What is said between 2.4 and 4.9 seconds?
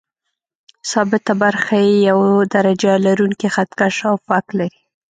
درجه لرونکی خط کش او فک لري.